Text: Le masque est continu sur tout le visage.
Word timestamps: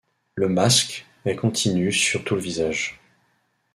Le 0.33 0.49
masque 0.49 1.05
est 1.25 1.35
continu 1.35 1.91
sur 1.91 2.23
tout 2.23 2.33
le 2.33 2.41
visage. 2.41 2.99